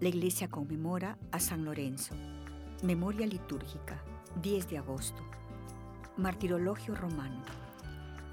[0.00, 2.14] La iglesia conmemora a San Lorenzo.
[2.82, 4.02] Memoria litúrgica,
[4.42, 5.22] 10 de agosto.
[6.16, 7.42] Martirologio romano.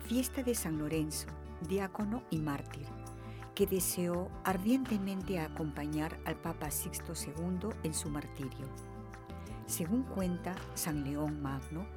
[0.06, 1.28] Fiesta de San Lorenzo,
[1.68, 2.86] diácono y mártir,
[3.56, 8.68] que deseó ardientemente acompañar al Papa Sixto II en su martirio.
[9.66, 11.88] Según cuenta San León Magno,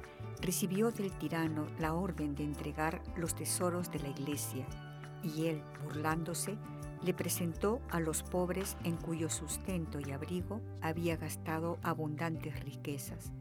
[0.41, 4.65] recibió del tirano la orden de entregar los tesoros de la iglesia
[5.23, 6.57] y él, burlándose,
[7.05, 13.31] le presentó a los pobres en cuyo sustento y abrigo había gastado abundantes riquezas.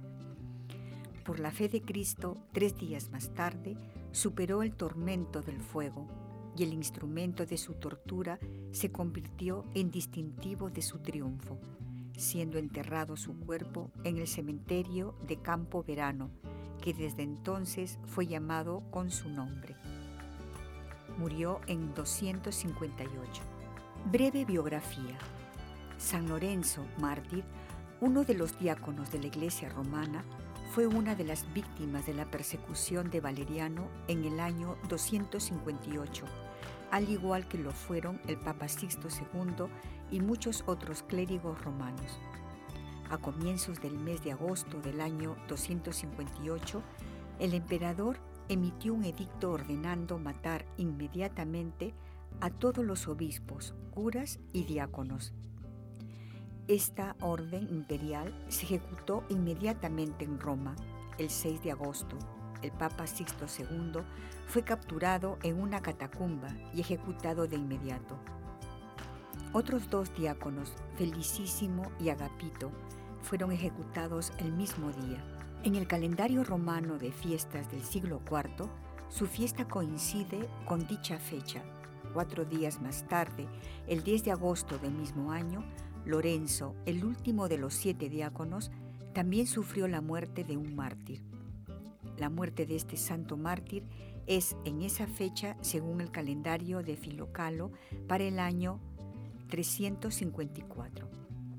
[1.24, 3.78] Por la fe de Cristo, tres días más tarde,
[4.12, 6.06] superó el tormento del fuego
[6.54, 8.38] y el instrumento de su tortura
[8.70, 11.58] se convirtió en distintivo de su triunfo,
[12.18, 16.30] siendo enterrado su cuerpo en el cementerio de Campo Verano,
[16.82, 19.74] que desde entonces fue llamado con su nombre.
[21.16, 23.53] Murió en 258.
[24.12, 25.16] Breve biografía.
[25.96, 27.42] San Lorenzo, mártir,
[28.02, 30.22] uno de los diáconos de la Iglesia romana,
[30.72, 36.26] fue una de las víctimas de la persecución de Valeriano en el año 258,
[36.90, 39.68] al igual que lo fueron el Papa Sixto II
[40.10, 42.18] y muchos otros clérigos romanos.
[43.08, 46.82] A comienzos del mes de agosto del año 258,
[47.38, 48.18] el emperador
[48.50, 51.94] emitió un edicto ordenando matar inmediatamente
[52.40, 55.32] a todos los obispos, curas y diáconos.
[56.66, 60.74] Esta orden imperial se ejecutó inmediatamente en Roma,
[61.18, 62.16] el 6 de agosto.
[62.62, 64.00] El Papa Sixto II
[64.46, 68.16] fue capturado en una catacumba y ejecutado de inmediato.
[69.52, 72.72] Otros dos diáconos, Felicísimo y Agapito,
[73.20, 75.22] fueron ejecutados el mismo día.
[75.64, 78.68] En el calendario romano de fiestas del siglo IV,
[79.08, 81.62] su fiesta coincide con dicha fecha,
[82.14, 83.48] Cuatro días más tarde,
[83.88, 85.64] el 10 de agosto del mismo año,
[86.04, 88.70] Lorenzo, el último de los siete diáconos,
[89.12, 91.24] también sufrió la muerte de un mártir.
[92.16, 93.82] La muerte de este santo mártir
[94.28, 97.72] es en esa fecha según el calendario de Filocalo
[98.06, 98.78] para el año
[99.48, 101.08] 354.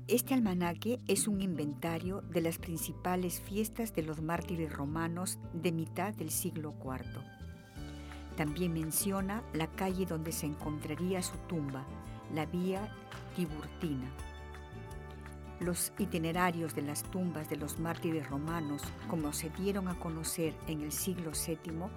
[0.08, 6.14] Este almanaque es un inventario de las principales fiestas de los mártires romanos de mitad
[6.14, 7.45] del siglo IV.
[8.36, 11.84] También menciona la calle donde se encontraría su tumba,
[12.34, 12.92] la vía
[13.34, 14.10] Tiburtina.
[15.58, 20.82] Los itinerarios de las tumbas de los mártires romanos, como se dieron a conocer en
[20.82, 21.88] el siglo VII,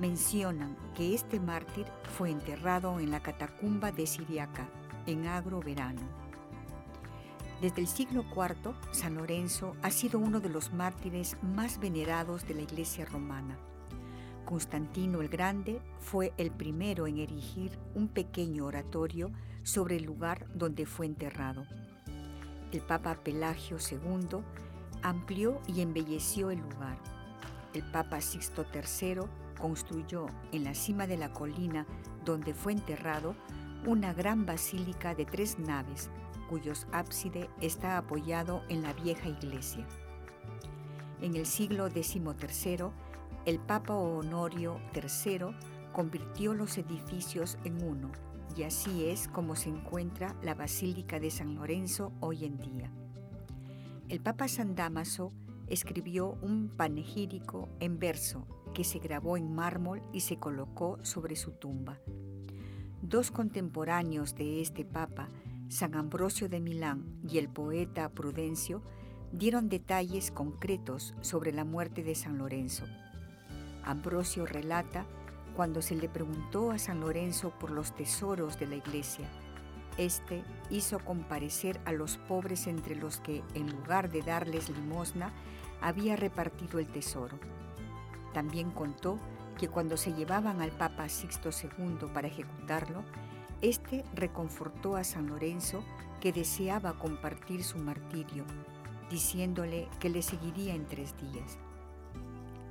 [0.00, 1.86] mencionan que este mártir
[2.16, 4.68] fue enterrado en la catacumba de Siriaca,
[5.06, 6.02] en Agro Verano.
[7.60, 12.54] Desde el siglo IV, San Lorenzo ha sido uno de los mártires más venerados de
[12.54, 13.56] la Iglesia romana.
[14.46, 19.30] Constantino el Grande fue el primero en erigir un pequeño oratorio
[19.64, 21.66] sobre el lugar donde fue enterrado.
[22.72, 24.38] El Papa Pelagio II
[25.02, 26.96] amplió y embelleció el lugar.
[27.74, 29.22] El Papa Sixto III
[29.60, 31.86] construyó en la cima de la colina
[32.24, 33.34] donde fue enterrado
[33.84, 36.08] una gran basílica de tres naves,
[36.48, 39.86] cuyos ábside está apoyado en la vieja iglesia.
[41.20, 42.90] En el siglo XIII,
[43.46, 45.54] el Papa Honorio III
[45.92, 48.10] convirtió los edificios en uno
[48.56, 52.90] y así es como se encuentra la Basílica de San Lorenzo hoy en día.
[54.08, 55.32] El Papa San Damaso
[55.68, 61.52] escribió un panegírico en verso que se grabó en mármol y se colocó sobre su
[61.52, 62.00] tumba.
[63.00, 65.28] Dos contemporáneos de este Papa,
[65.68, 68.82] San Ambrosio de Milán y el poeta Prudencio,
[69.30, 72.86] dieron detalles concretos sobre la muerte de San Lorenzo.
[73.86, 75.06] Ambrosio relata
[75.54, 79.26] cuando se le preguntó a San Lorenzo por los tesoros de la iglesia.
[79.96, 85.32] Este hizo comparecer a los pobres entre los que, en lugar de darles limosna,
[85.80, 87.38] había repartido el tesoro.
[88.34, 89.18] También contó
[89.56, 93.02] que cuando se llevaban al Papa Sixto II para ejecutarlo,
[93.62, 95.82] éste reconfortó a San Lorenzo
[96.20, 98.44] que deseaba compartir su martirio,
[99.10, 101.58] diciéndole que le seguiría en tres días.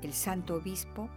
[0.01, 1.09] El santo obispo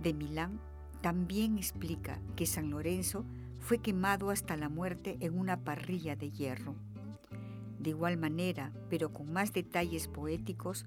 [0.00, 0.60] de Milán
[1.00, 3.24] también explica que San Lorenzo
[3.60, 6.74] fue quemado hasta la muerte en una parrilla de hierro.
[7.78, 10.86] De igual manera, pero con más detalles poéticos,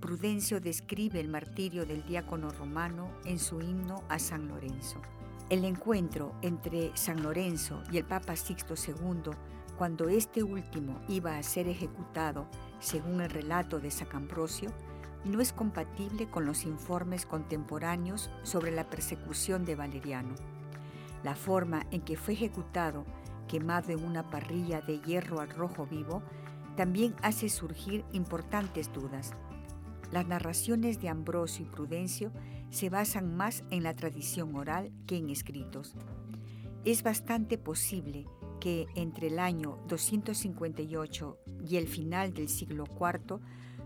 [0.00, 5.00] Prudencio describe el martirio del diácono romano en su himno a San Lorenzo.
[5.50, 9.32] El encuentro entre San Lorenzo y el Papa Sixto II,
[9.76, 12.46] cuando este último iba a ser ejecutado,
[12.78, 14.72] según el relato de San Ambrosio,
[15.24, 20.34] no es compatible con los informes contemporáneos sobre la persecución de Valeriano.
[21.22, 23.04] La forma en que fue ejecutado,
[23.46, 26.22] quemado en una parrilla de hierro al rojo vivo,
[26.76, 29.32] también hace surgir importantes dudas.
[30.12, 32.32] Las narraciones de Ambrosio y Prudencio
[32.70, 35.94] se basan más en la tradición oral que en escritos.
[36.84, 38.26] Es bastante posible
[38.60, 41.38] que entre el año 258
[41.68, 43.40] y el final del siglo IV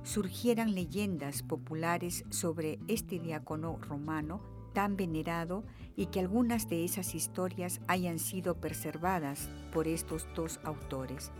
[0.05, 4.41] surgieran leyendas populares sobre este diácono romano
[4.75, 5.65] tan venerado
[5.97, 11.33] y que algunas de esas historias hayan sido preservadas por estos dos autores.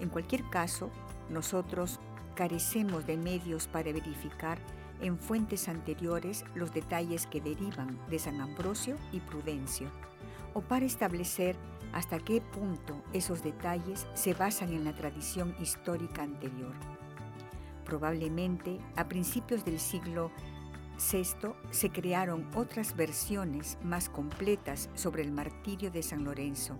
[0.00, 0.90] En cualquier caso,
[1.30, 2.00] nosotros
[2.34, 4.58] carecemos de medios para verificar
[5.00, 9.88] en fuentes anteriores los detalles que derivan de San Ambrosio y Prudencio,
[10.54, 11.56] o para establecer
[11.92, 16.97] hasta qué punto esos detalles se basan en la tradición histórica anterior.
[17.88, 20.30] Probablemente a principios del siglo
[20.98, 26.76] VI se crearon otras versiones más completas sobre el martirio de San Lorenzo,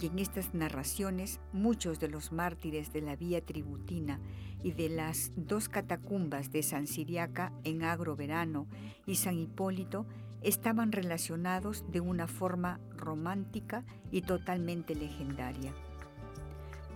[0.00, 4.20] y en estas narraciones muchos de los mártires de la vía tributina
[4.62, 8.68] y de las dos catacumbas de San Siriaca en Agro Verano
[9.06, 10.06] y San Hipólito
[10.42, 15.74] estaban relacionados de una forma romántica y totalmente legendaria.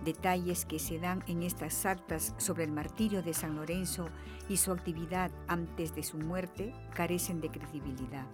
[0.03, 4.07] Detalles que se dan en estas actas sobre el martirio de San Lorenzo
[4.49, 8.27] y su actividad antes de su muerte carecen de credibilidad.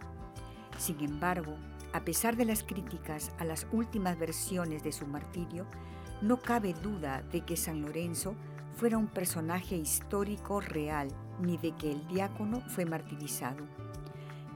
[0.78, 1.56] Sin embargo,
[1.94, 5.66] a pesar de las críticas a las últimas versiones de su martirio,
[6.22, 8.36] no cabe duda de que San Lorenzo
[8.76, 11.10] fuera un personaje histórico real,
[11.40, 13.66] ni de que el diácono fue martirizado.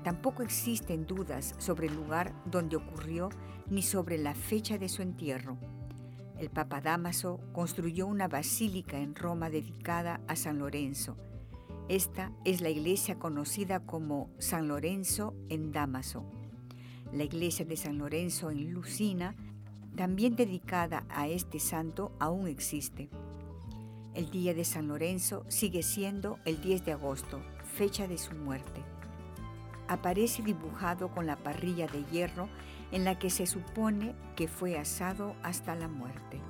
[0.04, 3.30] Tampoco existen dudas sobre el lugar donde ocurrió
[3.68, 5.58] ni sobre la fecha de su entierro.
[6.38, 11.16] El Papa Damaso construyó una basílica en Roma dedicada a San Lorenzo.
[11.88, 16.26] Esta es la iglesia conocida como San Lorenzo en Damaso.
[17.14, 19.34] La iglesia de San Lorenzo en Lucina,
[19.96, 23.10] también dedicada a este santo, aún existe.
[24.14, 28.84] El día de San Lorenzo sigue siendo el 10 de agosto, fecha de su muerte.
[29.88, 32.50] Aparece dibujado con la parrilla de hierro
[32.92, 36.42] en la que se supone que fue asado hasta la muerte.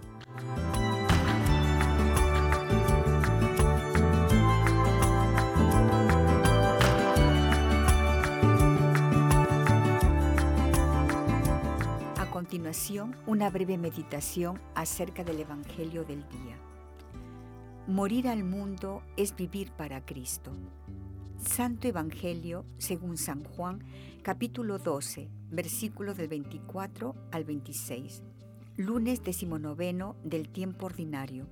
[12.45, 16.57] continuación una breve meditación acerca del Evangelio del día.
[17.87, 20.51] Morir al mundo es vivir para Cristo.
[21.45, 23.79] Santo Evangelio según San Juan,
[24.23, 28.23] capítulo 12, versículo del 24 al 26.
[28.77, 31.47] Lunes decimonoveno del tiempo ordinario.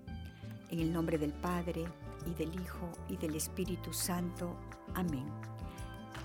[0.72, 1.86] En el nombre del Padre,
[2.26, 4.58] y del Hijo, y del Espíritu Santo.
[4.96, 5.28] Amén.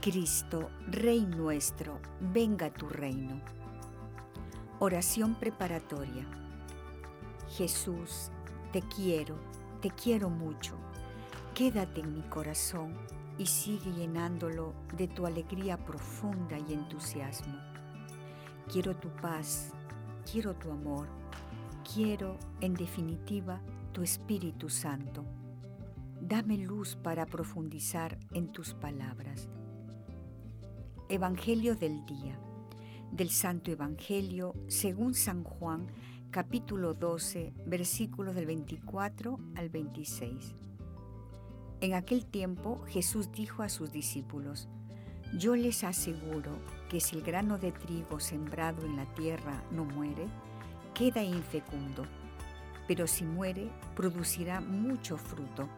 [0.00, 2.00] Cristo, Rey nuestro,
[2.33, 3.40] venga tu reino.
[4.81, 6.26] Oración preparatoria.
[7.57, 8.31] Jesús,
[8.73, 9.37] te quiero,
[9.83, 10.75] te quiero mucho.
[11.54, 12.97] Quédate en mi corazón
[13.38, 17.59] y sigue llenándolo de tu alegría profunda y entusiasmo.
[18.71, 19.73] Quiero tu paz,
[20.30, 21.09] quiero tu amor,
[21.95, 23.61] quiero, en definitiva,
[23.92, 25.25] tu Espíritu Santo.
[26.21, 29.49] Dame luz para profundizar en tus palabras.
[31.09, 32.38] Evangelio del día
[33.12, 35.87] del Santo Evangelio según San Juan,
[36.30, 40.54] capítulo 12, versículos del 24 al 26.
[41.80, 44.68] En aquel tiempo Jesús dijo a sus discípulos,
[45.38, 46.50] Yo les aseguro
[46.88, 50.26] que si el grano de trigo sembrado en la tierra no muere,
[50.92, 52.02] queda infecundo,
[52.88, 55.68] pero si muere, producirá mucho fruto.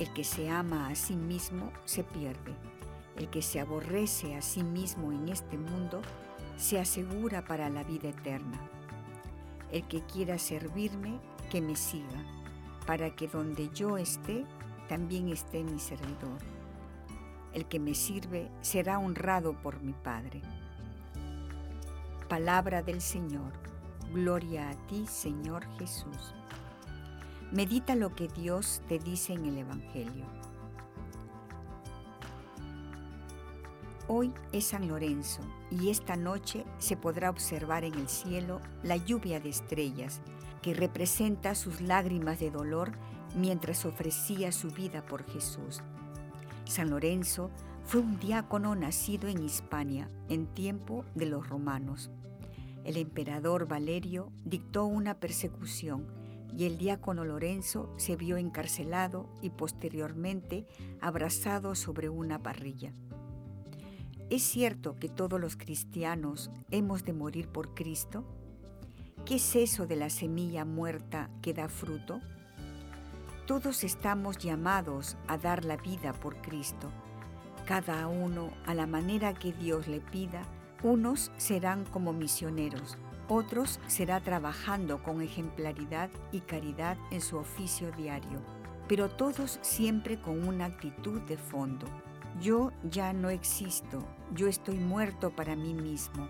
[0.00, 2.56] El que se ama a sí mismo se pierde.
[3.16, 6.02] El que se aborrece a sí mismo en este mundo
[6.56, 8.58] se asegura para la vida eterna.
[9.70, 12.24] El que quiera servirme, que me siga,
[12.86, 14.44] para que donde yo esté,
[14.88, 16.38] también esté mi servidor.
[17.52, 20.42] El que me sirve será honrado por mi Padre.
[22.28, 23.52] Palabra del Señor.
[24.12, 26.34] Gloria a ti, Señor Jesús.
[27.52, 30.24] Medita lo que Dios te dice en el Evangelio.
[34.08, 35.40] Hoy es San Lorenzo
[35.70, 40.20] y esta noche se podrá observar en el cielo la lluvia de estrellas
[40.62, 42.92] que representa sus lágrimas de dolor
[43.34, 45.82] mientras ofrecía su vida por Jesús.
[46.64, 47.50] San Lorenzo
[47.84, 52.10] fue un diácono nacido en Hispania en tiempo de los romanos.
[52.84, 56.06] El emperador Valerio dictó una persecución
[56.56, 60.66] y el diácono Lorenzo se vio encarcelado y posteriormente
[61.00, 62.92] abrazado sobre una parrilla.
[64.30, 68.24] ¿Es cierto que todos los cristianos hemos de morir por Cristo?
[69.24, 72.20] ¿Qué es eso de la semilla muerta que da fruto?
[73.46, 76.90] Todos estamos llamados a dar la vida por Cristo,
[77.64, 80.42] cada uno a la manera que Dios le pida.
[80.82, 82.98] Unos serán como misioneros,
[83.28, 88.40] otros será trabajando con ejemplaridad y caridad en su oficio diario,
[88.88, 91.86] pero todos siempre con una actitud de fondo.
[92.40, 94.02] Yo ya no existo,
[94.34, 96.28] yo estoy muerto para mí mismo.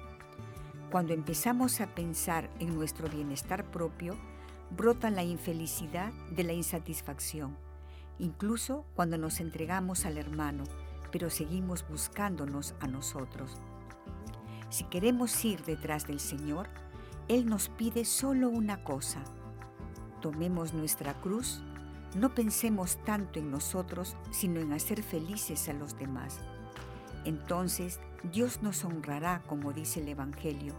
[0.90, 4.18] Cuando empezamos a pensar en nuestro bienestar propio,
[4.70, 7.56] brota la infelicidad de la insatisfacción,
[8.18, 10.64] incluso cuando nos entregamos al hermano,
[11.12, 13.58] pero seguimos buscándonos a nosotros.
[14.68, 16.68] Si queremos ir detrás del Señor,
[17.28, 19.22] él nos pide solo una cosa.
[20.20, 21.62] Tomemos nuestra cruz,
[22.16, 26.40] no pensemos tanto en nosotros, sino en hacer felices a los demás.
[27.24, 28.00] Entonces
[28.32, 30.74] Dios nos honrará, como dice el Evangelio,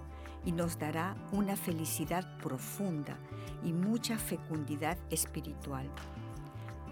[0.47, 3.19] y nos dará una felicidad profunda
[3.65, 5.91] y mucha fecundidad espiritual.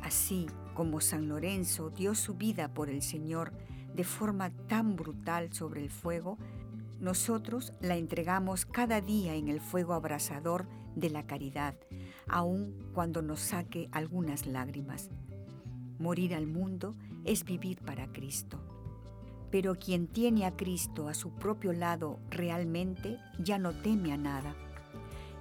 [0.03, 3.53] Así como San Lorenzo dio su vida por el Señor
[3.93, 6.38] de forma tan brutal sobre el fuego,
[7.00, 11.75] nosotros la entregamos cada día en el fuego abrasador de la caridad,
[12.27, 15.09] aun cuando nos saque algunas lágrimas.
[15.97, 18.75] Morir al mundo es vivir para Cristo.
[19.55, 24.53] Pero quien tiene a Cristo a su propio lado realmente ya no teme a nada.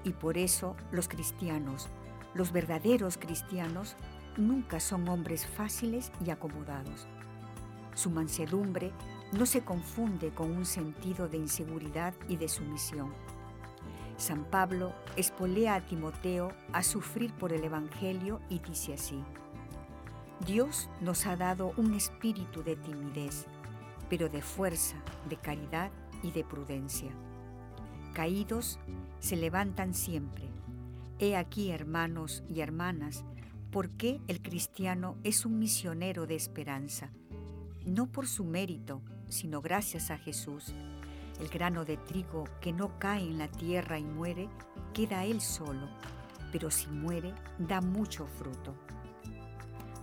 [0.04, 1.88] Y por eso los cristianos,
[2.32, 3.96] los verdaderos cristianos,
[4.36, 7.08] nunca son hombres fáciles y acomodados.
[7.96, 8.92] Su mansedumbre
[9.32, 13.12] no se confunde con un sentido de inseguridad y de sumisión.
[14.16, 19.20] San Pablo espolea a Timoteo a sufrir por el Evangelio y dice así,
[20.46, 23.46] Dios nos ha dado un espíritu de timidez,
[24.08, 24.96] pero de fuerza,
[25.28, 25.90] de caridad
[26.22, 27.10] y de prudencia.
[28.12, 28.78] Caídos
[29.18, 30.48] se levantan siempre.
[31.18, 33.24] He aquí, hermanos y hermanas,
[33.70, 37.10] por qué el cristiano es un misionero de esperanza,
[37.84, 40.74] no por su mérito, sino gracias a Jesús.
[41.40, 44.48] El grano de trigo que no cae en la tierra y muere,
[44.92, 45.88] queda él solo,
[46.52, 48.74] pero si muere, da mucho fruto.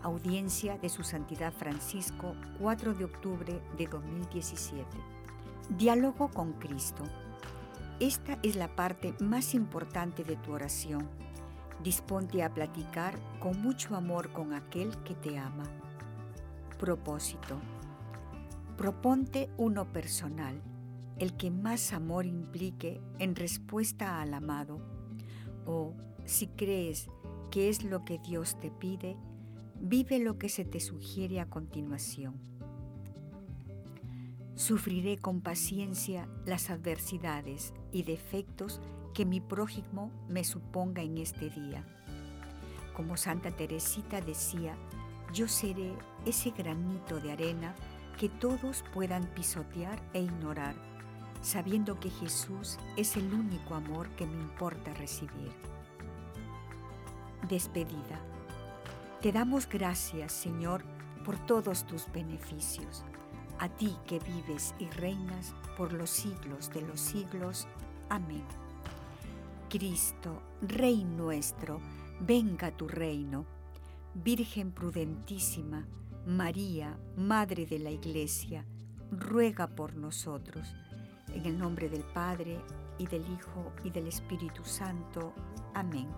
[0.03, 4.85] Audiencia de Su Santidad Francisco, 4 de octubre de 2017.
[5.77, 7.03] Diálogo con Cristo.
[7.99, 11.07] Esta es la parte más importante de tu oración.
[11.83, 15.65] Disponte a platicar con mucho amor con aquel que te ama.
[16.79, 17.59] Propósito.
[18.77, 20.59] Proponte uno personal,
[21.17, 24.79] el que más amor implique en respuesta al amado.
[25.67, 25.93] O,
[26.25, 27.07] si crees
[27.51, 29.15] que es lo que Dios te pide,
[29.81, 32.35] vive lo que se te sugiere a continuación.
[34.55, 38.79] Sufriré con paciencia las adversidades y defectos
[39.15, 41.83] que mi prójimo me suponga en este día.
[42.93, 44.75] Como Santa Teresita decía,
[45.33, 45.93] yo seré
[46.25, 47.75] ese granito de arena
[48.19, 50.75] que todos puedan pisotear e ignorar,
[51.41, 55.51] sabiendo que Jesús es el único amor que me importa recibir.
[57.49, 58.21] Despedida.
[59.21, 60.83] Te damos gracias, Señor,
[61.23, 63.05] por todos tus beneficios,
[63.59, 67.67] a ti que vives y reinas por los siglos de los siglos.
[68.09, 68.43] Amén.
[69.69, 71.79] Cristo, Rey nuestro,
[72.19, 73.45] venga tu reino.
[74.15, 75.85] Virgen prudentísima,
[76.25, 78.65] María, Madre de la Iglesia,
[79.11, 80.75] ruega por nosotros.
[81.27, 82.59] En el nombre del Padre,
[82.97, 85.33] y del Hijo, y del Espíritu Santo.
[85.75, 86.09] Amén.